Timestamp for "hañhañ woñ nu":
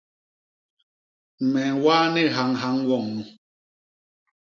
2.35-3.23